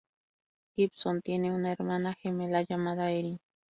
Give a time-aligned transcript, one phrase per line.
[0.75, 3.37] Gibson tiene una hermana gemela llamada Erin.